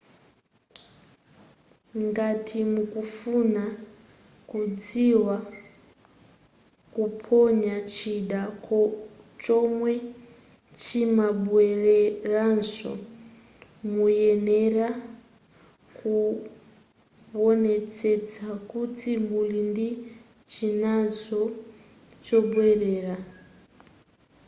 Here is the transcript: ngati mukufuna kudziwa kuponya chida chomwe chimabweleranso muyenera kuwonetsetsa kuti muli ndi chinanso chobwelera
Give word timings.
ngati 2.05 2.59
mukufuna 2.73 3.63
kudziwa 4.49 5.37
kuponya 6.93 7.75
chida 7.93 8.41
chomwe 9.43 9.93
chimabweleranso 10.81 12.91
muyenera 13.91 14.87
kuwonetsetsa 15.97 18.47
kuti 18.69 19.11
muli 19.29 19.59
ndi 19.69 19.89
chinanso 20.51 21.41
chobwelera 22.25 23.15